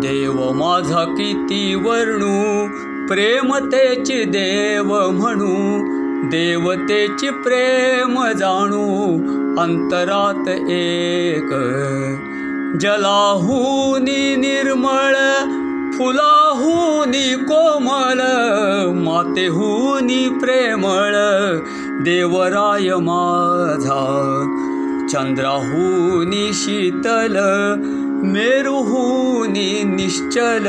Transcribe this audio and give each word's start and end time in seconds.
देव 0.00 0.52
माझा 0.52 1.04
किती 1.04 1.74
वर्णू 1.74 2.66
प्रेमतेची 3.08 4.24
देव 4.24 5.10
म्हणू 5.10 5.78
देवतेची 6.28 7.30
प्रेम 7.30 8.26
जाणू 8.26 9.16
अंतरात 9.60 10.48
एक. 10.70 11.50
जलाहूनी 12.80 14.36
निर्मळ 14.36 15.14
फुलाहूनी 15.92 17.34
कोमल 17.34 18.20
मातेहूनी 19.04 20.28
प्रेमळ 20.28 21.14
देवराय 22.04 22.94
माझा. 22.94 24.04
चंद्राहूनी 25.12 26.50
शीतल 26.54 27.36
मेरुहुनी 28.22 29.82
निश्चल 29.84 30.64